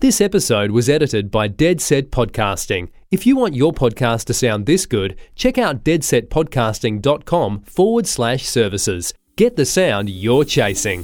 [0.00, 2.90] This episode was edited by Dead Set Podcasting.
[3.10, 9.14] If you want your podcast to sound this good, check out deadsetpodcasting.com forward slash services.
[9.36, 11.02] Get the sound you're chasing.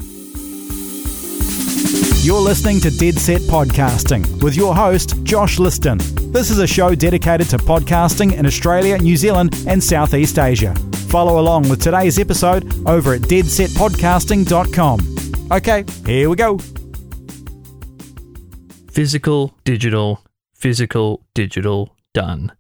[2.21, 5.97] You're listening to Dead Set Podcasting with your host, Josh Liston.
[6.31, 10.75] This is a show dedicated to podcasting in Australia, New Zealand, and Southeast Asia.
[11.09, 15.01] Follow along with today's episode over at deadsetpodcasting.com.
[15.51, 16.59] Okay, here we go.
[18.93, 20.23] Physical, digital,
[20.53, 22.53] physical, digital, done.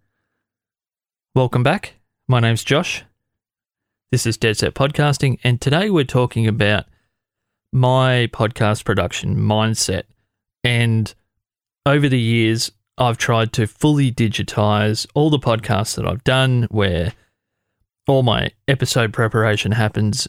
[1.35, 1.97] Welcome back.
[2.27, 3.05] My name's Josh.
[4.11, 6.87] This is Dead Set Podcasting, and today we're talking about
[7.71, 10.05] my podcast production mindset.
[10.65, 11.15] And
[11.85, 17.13] over the years, I've tried to fully digitize all the podcasts that I've done where
[18.09, 20.29] all my episode preparation happens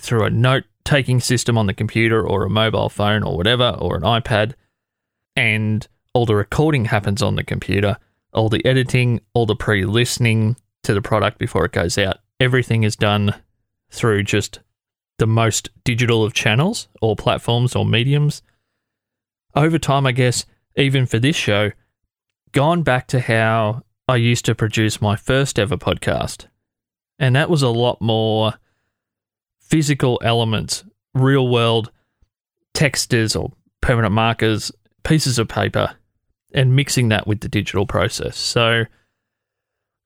[0.00, 3.94] through a note taking system on the computer or a mobile phone or whatever, or
[3.94, 4.54] an iPad
[5.38, 7.96] and all the recording happens on the computer,
[8.32, 12.16] all the editing, all the pre listening to the product before it goes out.
[12.40, 13.32] Everything is done
[13.88, 14.58] through just
[15.18, 18.42] the most digital of channels or platforms or mediums.
[19.54, 21.70] Over time, I guess, even for this show,
[22.50, 26.46] gone back to how I used to produce my first ever podcast.
[27.16, 28.54] And that was a lot more
[29.60, 30.82] physical elements,
[31.14, 31.92] real world
[32.74, 34.72] textures or permanent markers
[35.08, 35.96] pieces of paper
[36.52, 38.36] and mixing that with the digital process.
[38.36, 38.84] So,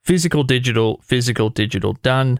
[0.04, 2.38] physical, digital, physical, digital done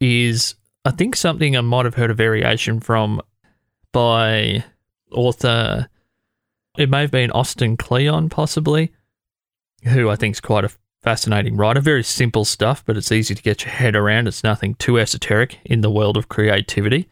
[0.00, 3.22] is, I think, something I might have heard a variation from
[3.92, 4.62] by
[5.10, 5.88] author,
[6.76, 8.92] it may have been Austin Kleon, possibly,
[9.84, 10.70] who I think is quite a
[11.02, 11.80] fascinating writer.
[11.80, 14.28] Very simple stuff, but it's easy to get your head around.
[14.28, 17.08] It's nothing too esoteric in the world of creativity.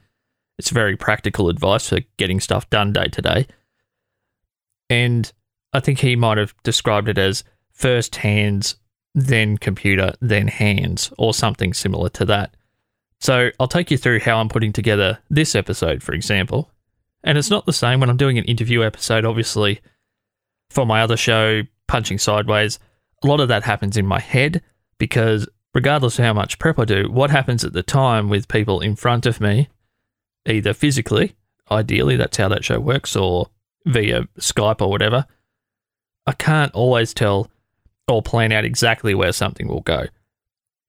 [0.58, 3.46] It's very practical advice for getting stuff done day to day.
[4.90, 5.32] And
[5.72, 8.76] I think he might have described it as first hands,
[9.14, 12.54] then computer, then hands, or something similar to that.
[13.20, 16.70] So I'll take you through how I'm putting together this episode, for example.
[17.22, 19.80] And it's not the same when I'm doing an interview episode, obviously,
[20.70, 22.78] for my other show, Punching Sideways.
[23.22, 24.62] A lot of that happens in my head
[24.98, 28.80] because, regardless of how much prep I do, what happens at the time with people
[28.80, 29.68] in front of me,
[30.46, 31.34] either physically,
[31.70, 33.48] ideally, that's how that show works, or
[33.84, 35.26] via Skype or whatever,
[36.26, 37.50] I can't always tell
[38.08, 40.06] or plan out exactly where something will go.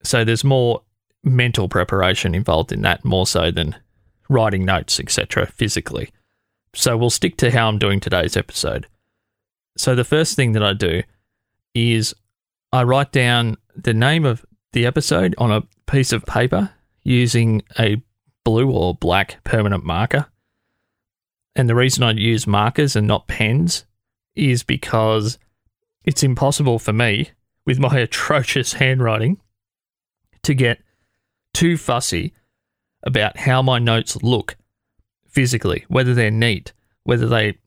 [0.04, 0.82] So there's more
[1.24, 3.76] mental preparation involved in that more so than
[4.30, 6.12] writing notes, etc., physically.
[6.74, 8.88] So we'll stick to how I'm doing today's episode.
[9.78, 11.04] So the first thing that I do
[11.74, 12.14] is
[12.72, 16.72] I write down the name of the episode on a piece of paper
[17.04, 18.02] using a
[18.44, 20.28] blue or black permanent marker.
[21.56, 23.86] And the reason I use markers and not pens
[24.36, 25.40] is because
[26.04, 27.32] it's impossible for me,
[27.66, 29.40] with my atrocious handwriting,
[30.44, 30.80] to get
[31.54, 32.34] too fussy
[33.04, 34.58] about how my notes look
[35.28, 36.74] physically, whether they're neat,
[37.04, 37.58] whether they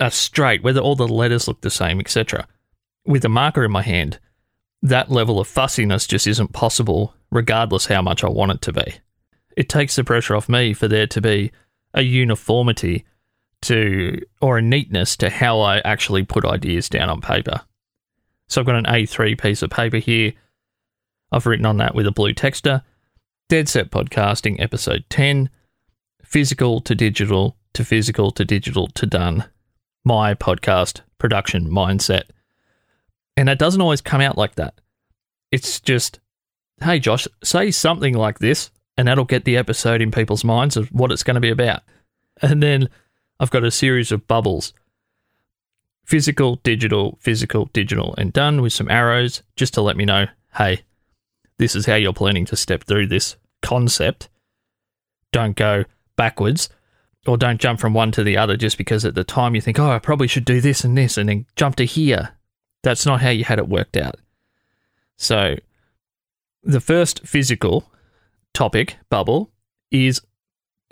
[0.00, 2.46] are straight, whether all the letters look the same, etc.
[3.06, 4.18] With a marker in my hand,
[4.82, 8.94] that level of fussiness just isn't possible, regardless how much I want it to be.
[9.56, 11.50] It takes the pressure off me for there to be
[11.94, 13.04] a uniformity
[13.62, 17.62] to or a neatness to how I actually put ideas down on paper.
[18.48, 20.32] So I've got an A3 piece of paper here.
[21.30, 22.82] I've written on that with a blue texter.
[23.48, 25.50] Dead Set Podcasting, episode 10
[26.24, 29.44] Physical to Digital to Physical to Digital to Done.
[30.04, 32.24] My podcast production mindset.
[33.36, 34.80] And it doesn't always come out like that.
[35.50, 36.20] It's just,
[36.82, 40.88] hey, Josh, say something like this, and that'll get the episode in people's minds of
[40.88, 41.82] what it's going to be about.
[42.42, 42.88] And then
[43.40, 44.72] I've got a series of bubbles
[46.04, 50.26] physical, digital, physical, digital, and done with some arrows just to let me know
[50.56, 50.82] hey,
[51.58, 54.28] this is how you're planning to step through this concept.
[55.32, 55.84] Don't go
[56.16, 56.68] backwards
[57.26, 59.78] or don't jump from one to the other just because at the time you think,
[59.78, 62.30] oh, I probably should do this and this and then jump to here.
[62.82, 64.16] That's not how you had it worked out.
[65.16, 65.56] So,
[66.62, 67.90] the first physical
[68.54, 69.50] topic, bubble,
[69.90, 70.20] is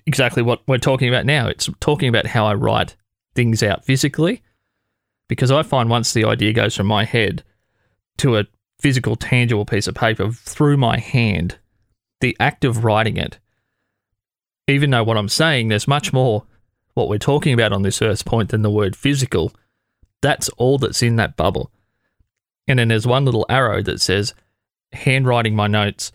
[0.07, 1.49] exactly what we're talking about now.
[1.49, 2.97] It's talking about how I write
[3.35, 4.43] things out physically
[5.29, 7.43] because I find once the idea goes from my head
[8.19, 8.47] to a
[8.81, 11.59] physical, tangible piece of paper through my hand,
[12.21, 13.39] the act of writing it,
[14.69, 16.45] even though what I'm saying, there's much more
[16.95, 19.53] what we're talking about on this first point than the word physical,
[20.23, 21.71] that's all that's in that bubble.
[22.67, 24.35] And then there's one little arrow that says
[24.93, 26.11] handwriting my notes,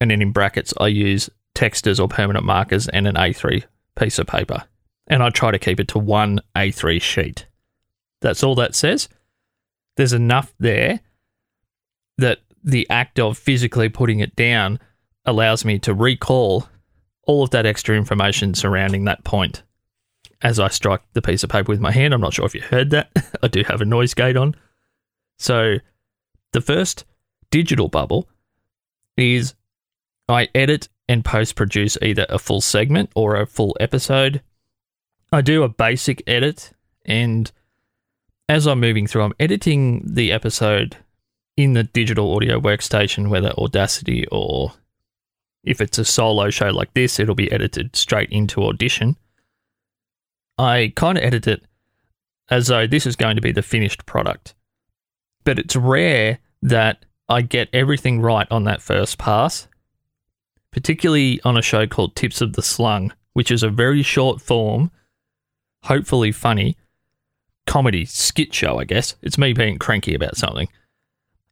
[0.00, 3.64] and then in brackets, I use texters or permanent markers and an A3
[3.98, 4.64] piece of paper.
[5.08, 7.46] And I try to keep it to one A3 sheet.
[8.20, 9.08] That's all that says.
[9.96, 11.00] There's enough there
[12.18, 14.78] that the act of physically putting it down
[15.24, 16.68] allows me to recall
[17.26, 19.62] all of that extra information surrounding that point
[20.42, 22.12] as I strike the piece of paper with my hand.
[22.12, 23.10] I'm not sure if you heard that.
[23.42, 24.54] I do have a noise gate on.
[25.38, 25.76] So
[26.52, 27.04] the first
[27.50, 28.28] digital bubble
[29.16, 29.54] is
[30.28, 34.42] I edit and post produce either a full segment or a full episode.
[35.32, 36.72] I do a basic edit,
[37.04, 37.50] and
[38.48, 40.96] as I'm moving through, I'm editing the episode
[41.56, 44.72] in the digital audio workstation, whether Audacity or
[45.64, 49.16] if it's a solo show like this, it'll be edited straight into Audition.
[50.58, 51.64] I kind of edit it
[52.48, 54.54] as though this is going to be the finished product.
[55.44, 59.66] But it's rare that I get everything right on that first pass,
[60.76, 64.90] particularly on a show called Tips of the Slung, which is a very short form,
[65.84, 66.76] hopefully funny
[67.66, 69.16] comedy skit show, I guess.
[69.22, 70.68] It's me being cranky about something.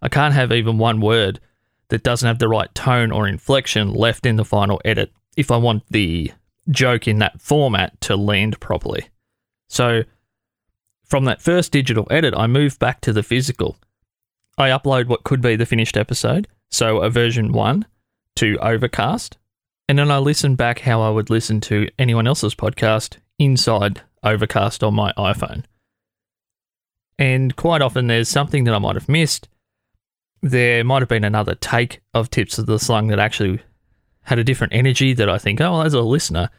[0.02, 1.40] I can't have even one word
[1.88, 5.56] that doesn't have the right tone or inflection left in the final edit if I
[5.56, 6.30] want the
[6.68, 9.08] joke in that format to land properly.
[9.68, 10.02] So,
[11.02, 13.78] from that first digital edit, I move back to the physical.
[14.58, 17.86] I upload what could be the finished episode, so a version 1
[18.36, 19.38] to Overcast,
[19.88, 24.82] and then I listen back how I would listen to anyone else's podcast inside Overcast
[24.82, 25.64] on my iPhone.
[27.18, 29.48] And quite often there's something that I might have missed.
[30.42, 33.60] There might have been another take of Tips of the Slung that actually
[34.22, 36.50] had a different energy that I think, oh, well, as a listener,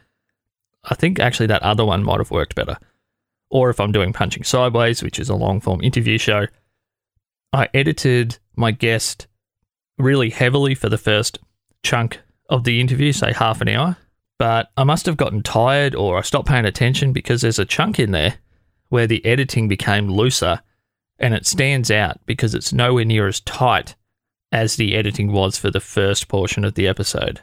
[0.84, 2.78] I think actually that other one might have worked better.
[3.50, 6.46] Or if I'm doing Punching Sideways, which is a long form interview show,
[7.52, 9.26] I edited my guest
[9.98, 11.38] really heavily for the first
[11.86, 13.96] chunk of the interview, say half an hour.
[14.38, 17.98] But I must have gotten tired or I stopped paying attention because there's a chunk
[17.98, 18.34] in there
[18.88, 20.60] where the editing became looser
[21.18, 23.94] and it stands out because it's nowhere near as tight
[24.52, 27.40] as the editing was for the first portion of the episode.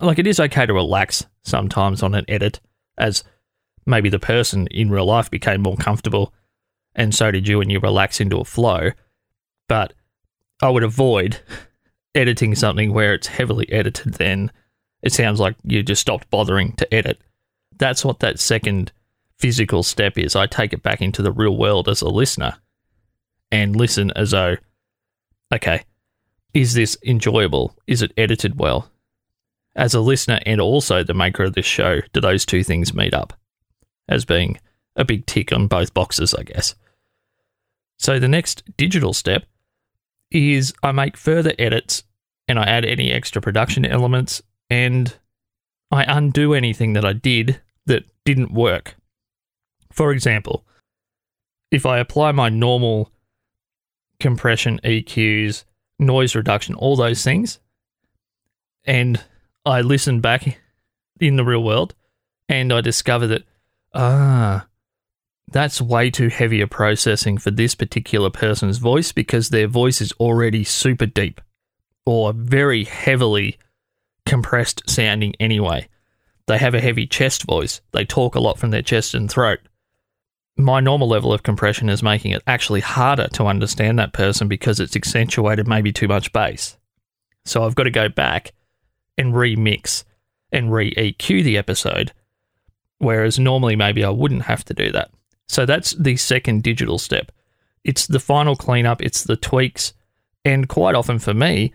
[0.00, 2.60] Like it is okay to relax sometimes on an edit,
[2.96, 3.22] as
[3.86, 6.32] maybe the person in real life became more comfortable,
[6.94, 8.90] and so did you, and you relax into a flow.
[9.68, 9.92] But
[10.62, 11.40] I would avoid
[12.14, 14.50] editing something where it's heavily edited, then
[15.02, 17.20] it sounds like you just stopped bothering to edit.
[17.78, 18.92] That's what that second
[19.38, 20.36] physical step is.
[20.36, 22.56] I take it back into the real world as a listener
[23.50, 24.56] and listen as though,
[25.52, 25.82] okay,
[26.52, 27.74] is this enjoyable?
[27.86, 28.90] Is it edited well?
[29.76, 33.14] As a listener and also the maker of this show, do those two things meet
[33.14, 33.32] up
[34.08, 34.58] as being
[34.96, 36.74] a big tick on both boxes, I guess?
[37.98, 39.44] So the next digital step
[40.30, 42.04] is I make further edits
[42.48, 45.14] and I add any extra production elements and
[45.90, 48.96] I undo anything that I did that didn't work.
[49.92, 50.64] For example,
[51.70, 53.10] if I apply my normal
[54.20, 55.64] compression, EQs,
[55.98, 57.58] noise reduction, all those things,
[58.84, 59.22] and
[59.64, 60.58] I listen back
[61.20, 61.94] in the real world
[62.48, 63.44] and I discover that,
[63.94, 64.66] ah,
[65.52, 70.12] that's way too heavy a processing for this particular person's voice because their voice is
[70.12, 71.40] already super deep
[72.06, 73.58] or very heavily
[74.26, 75.88] compressed sounding anyway.
[76.46, 77.80] They have a heavy chest voice.
[77.92, 79.60] They talk a lot from their chest and throat
[80.60, 84.80] my normal level of compression is making it actually harder to understand that person because
[84.80, 86.76] it's accentuated maybe too much bass.
[87.44, 88.52] So I've got to go back
[89.16, 90.04] and remix
[90.52, 92.12] and re EQ the episode,
[92.98, 95.10] whereas normally maybe I wouldn't have to do that.
[95.50, 97.32] So that's the second digital step.
[97.82, 99.94] It's the final cleanup, it's the tweaks,
[100.44, 101.74] and quite often for me,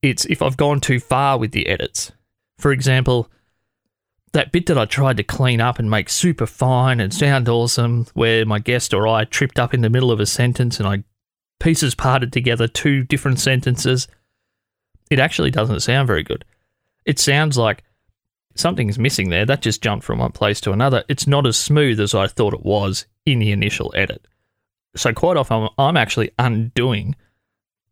[0.00, 2.12] it's if I've gone too far with the edits.
[2.56, 3.28] For example,
[4.32, 8.06] that bit that I tried to clean up and make super fine and sound awesome,
[8.14, 11.02] where my guest or I tripped up in the middle of a sentence and I
[11.58, 14.06] pieces parted together two different sentences,
[15.10, 16.44] it actually doesn't sound very good.
[17.04, 17.82] It sounds like
[18.54, 19.46] something's missing there.
[19.46, 21.02] That just jumped from one place to another.
[21.08, 24.26] It's not as smooth as I thought it was in the initial edit.
[24.94, 27.16] So, quite often, I'm actually undoing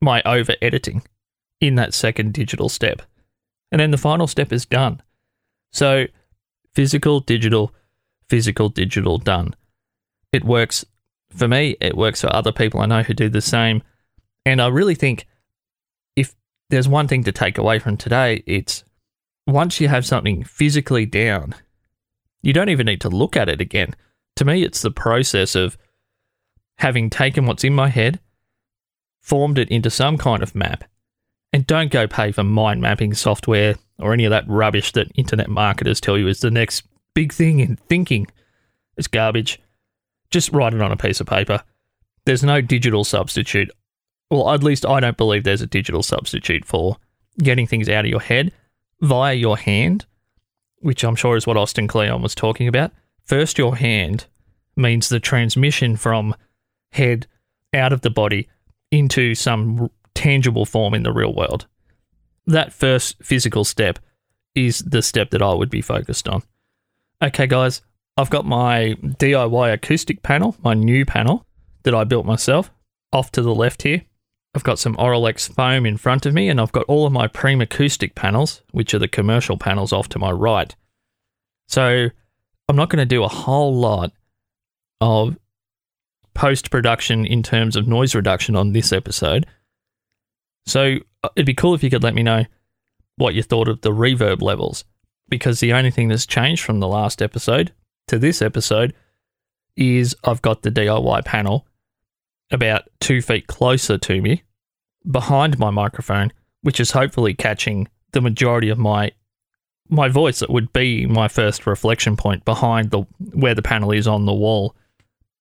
[0.00, 1.02] my over editing
[1.60, 3.02] in that second digital step.
[3.70, 5.02] And then the final step is done.
[5.72, 6.06] So,
[6.74, 7.74] physical, digital,
[8.28, 9.54] physical, digital, done.
[10.32, 10.84] It works
[11.34, 13.82] for me, it works for other people I know who do the same.
[14.46, 15.26] And I really think
[16.16, 16.34] if
[16.70, 18.84] there's one thing to take away from today, it's
[19.46, 21.54] once you have something physically down,
[22.42, 23.94] you don't even need to look at it again.
[24.36, 25.76] To me, it's the process of
[26.78, 28.20] having taken what's in my head,
[29.20, 30.84] formed it into some kind of map,
[31.52, 35.48] and don't go pay for mind mapping software or any of that rubbish that internet
[35.48, 36.82] marketers tell you is the next
[37.14, 38.26] big thing in thinking.
[38.96, 39.60] It's garbage.
[40.30, 41.62] Just write it on a piece of paper
[42.24, 43.70] there's no digital substitute.
[44.30, 46.96] Well, at least I don't believe there's a digital substitute for
[47.38, 48.52] getting things out of your head
[49.00, 50.06] via your hand,
[50.78, 52.92] which I'm sure is what Austin Kleon was talking about.
[53.24, 54.26] First, your hand
[54.76, 56.34] means the transmission from
[56.92, 57.26] head
[57.72, 58.48] out of the body
[58.90, 61.66] into some tangible form in the real world.
[62.46, 63.98] That first physical step
[64.54, 66.42] is the step that I would be focused on.
[67.22, 67.82] Okay, guys,
[68.16, 71.46] I've got my DIY acoustic panel, my new panel
[71.82, 72.70] that I built myself,
[73.12, 74.02] off to the left here.
[74.54, 77.26] I've got some Auralex foam in front of me, and I've got all of my
[77.26, 80.74] Primacoustic panels, which are the commercial panels, off to my right.
[81.66, 82.10] So
[82.68, 84.12] I'm not going to do a whole lot
[85.00, 85.36] of
[86.34, 89.46] post production in terms of noise reduction on this episode.
[90.66, 92.44] So uh, it'd be cool if you could let me know
[93.16, 94.84] what you thought of the reverb levels,
[95.28, 97.72] because the only thing that's changed from the last episode
[98.08, 98.94] to this episode
[99.76, 101.66] is I've got the DIY panel
[102.50, 104.42] about two feet closer to me
[105.10, 109.12] behind my microphone, which is hopefully catching the majority of my
[109.88, 114.06] my voice that would be my first reflection point behind the where the panel is
[114.06, 114.74] on the wall.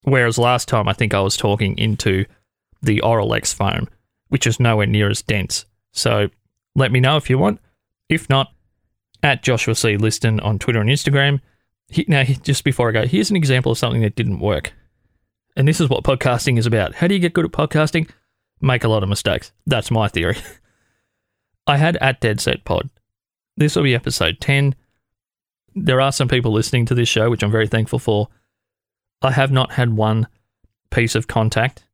[0.02, 2.26] Whereas last time I think I was talking into
[2.82, 3.88] the Auralex foam,
[4.28, 5.64] which is nowhere near as dense.
[5.92, 6.28] So
[6.74, 7.60] let me know if you want.
[8.08, 8.52] If not,
[9.22, 9.96] at Joshua C.
[9.96, 11.40] Liston on Twitter and Instagram.
[12.08, 14.74] Now, just before I go, here's an example of something that didn't work.
[15.56, 16.96] And this is what podcasting is about.
[16.96, 18.10] How do you get good at podcasting?
[18.60, 19.52] Make a lot of mistakes.
[19.66, 20.36] That's my theory.
[21.66, 22.90] I had at Dead Set Pod.
[23.56, 24.74] This will be episode 10.
[25.74, 28.28] There are some people listening to this show, which I'm very thankful for.
[29.22, 30.26] I have not had one
[30.90, 31.84] piece of contact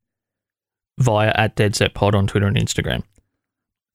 [0.98, 3.02] via at Dead Set Pod on Twitter and Instagram.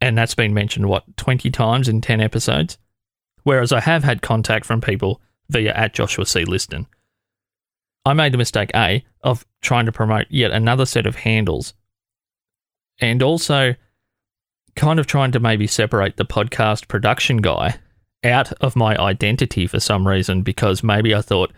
[0.01, 2.77] And that's been mentioned, what, 20 times in 10 episodes?
[3.43, 6.45] Whereas I have had contact from people via at Joshua C.
[6.45, 6.87] Liston.
[8.05, 11.73] I made the mistake, A, of trying to promote yet another set of handles
[12.99, 13.75] and also
[14.75, 17.77] kind of trying to maybe separate the podcast production guy
[18.23, 21.53] out of my identity for some reason because maybe I thought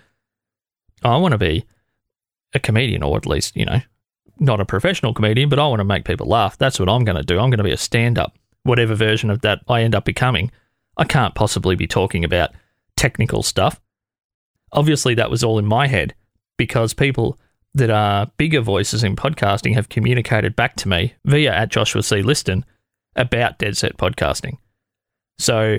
[1.04, 1.66] I want to be
[2.54, 3.82] a comedian or at least, you know,
[4.40, 6.58] not a professional comedian, but I want to make people laugh.
[6.58, 7.40] That's what I'm going to do.
[7.40, 10.52] I'm going to be a stand up, whatever version of that I end up becoming.
[10.98, 12.52] I can't possibly be talking about
[12.96, 13.80] technical stuff.
[14.72, 16.14] Obviously, that was all in my head
[16.58, 17.40] because people
[17.74, 22.22] that are bigger voices in podcasting have communicated back to me via at Joshua C.
[22.22, 22.66] Liston
[23.18, 24.58] about Dead Set Podcasting.
[25.40, 25.78] So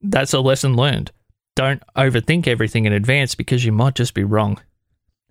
[0.00, 1.12] that's a lesson learned.
[1.54, 4.60] Don't overthink everything in advance because you might just be wrong.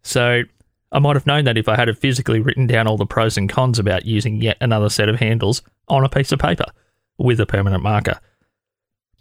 [0.03, 0.43] So
[0.91, 3.50] I might have known that if I had physically written down all the pros and
[3.50, 6.65] cons about using yet another set of handles on a piece of paper
[7.17, 8.19] with a permanent marker.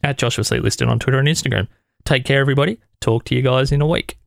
[0.03, 0.59] At Joshua C.
[0.59, 1.69] Liston on Twitter and Instagram.
[2.05, 2.79] Take care, everybody.
[3.01, 4.19] Talk to you guys in a week.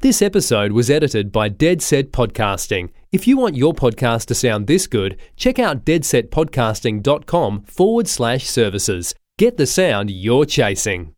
[0.00, 2.90] This episode was edited by Dead Set Podcasting.
[3.10, 9.16] If you want your podcast to sound this good, check out deadsetpodcasting.com forward slash services.
[9.38, 11.14] Get the sound you're chasing.